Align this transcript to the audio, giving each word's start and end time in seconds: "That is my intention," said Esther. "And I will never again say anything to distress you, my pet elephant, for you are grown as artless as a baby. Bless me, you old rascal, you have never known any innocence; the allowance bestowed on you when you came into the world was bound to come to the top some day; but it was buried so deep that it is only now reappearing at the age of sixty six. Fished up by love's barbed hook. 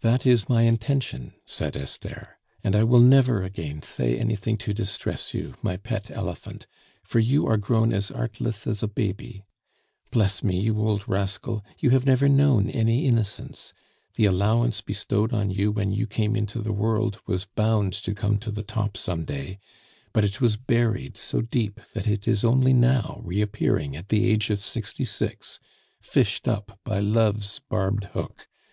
"That 0.00 0.26
is 0.26 0.48
my 0.48 0.62
intention," 0.62 1.32
said 1.44 1.76
Esther. 1.76 2.36
"And 2.64 2.74
I 2.74 2.82
will 2.82 2.98
never 2.98 3.44
again 3.44 3.80
say 3.80 4.18
anything 4.18 4.56
to 4.56 4.74
distress 4.74 5.34
you, 5.34 5.54
my 5.62 5.76
pet 5.76 6.10
elephant, 6.10 6.66
for 7.04 7.20
you 7.20 7.46
are 7.46 7.56
grown 7.56 7.92
as 7.92 8.10
artless 8.10 8.66
as 8.66 8.82
a 8.82 8.88
baby. 8.88 9.44
Bless 10.10 10.42
me, 10.42 10.58
you 10.58 10.76
old 10.80 11.06
rascal, 11.06 11.64
you 11.78 11.90
have 11.90 12.04
never 12.04 12.28
known 12.28 12.68
any 12.70 13.06
innocence; 13.06 13.72
the 14.16 14.24
allowance 14.24 14.80
bestowed 14.80 15.32
on 15.32 15.52
you 15.52 15.70
when 15.70 15.92
you 15.92 16.08
came 16.08 16.34
into 16.34 16.60
the 16.60 16.72
world 16.72 17.20
was 17.28 17.44
bound 17.44 17.92
to 17.92 18.14
come 18.16 18.38
to 18.38 18.50
the 18.50 18.64
top 18.64 18.96
some 18.96 19.24
day; 19.24 19.60
but 20.12 20.24
it 20.24 20.40
was 20.40 20.56
buried 20.56 21.16
so 21.16 21.40
deep 21.40 21.80
that 21.94 22.08
it 22.08 22.26
is 22.26 22.44
only 22.44 22.72
now 22.72 23.20
reappearing 23.24 23.94
at 23.94 24.08
the 24.08 24.28
age 24.28 24.50
of 24.50 24.58
sixty 24.58 25.04
six. 25.04 25.60
Fished 26.00 26.48
up 26.48 26.80
by 26.82 26.98
love's 26.98 27.60
barbed 27.68 28.06
hook. 28.06 28.48